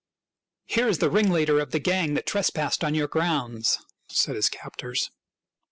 [0.65, 3.77] "Here is the ringleader of the gang that tres passed on your grounds,"
[4.09, 5.11] said his captors.